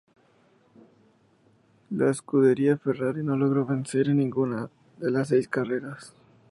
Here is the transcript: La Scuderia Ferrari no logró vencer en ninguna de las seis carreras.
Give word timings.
La 1.91 2.11
Scuderia 2.11 2.75
Ferrari 2.79 3.21
no 3.23 3.37
logró 3.37 3.67
vencer 3.67 4.07
en 4.09 4.17
ninguna 4.17 4.67
de 4.97 5.11
las 5.11 5.27
seis 5.27 5.47
carreras. 5.47 6.11